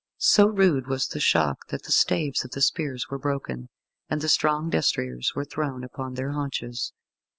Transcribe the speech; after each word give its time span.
So 0.17 0.47
rude 0.47 0.87
was 0.87 1.07
the 1.07 1.19
shock 1.19 1.67
that 1.67 1.83
the 1.83 1.91
staves 1.91 2.43
of 2.43 2.49
the 2.49 2.61
spears 2.61 3.09
were 3.11 3.19
broken, 3.19 3.69
and 4.09 4.19
the 4.19 4.29
strong 4.29 4.71
destriers 4.71 5.35
were 5.35 5.45
thrown 5.45 5.83
upon 5.83 6.15
their 6.15 6.31
haunches. 6.31 6.91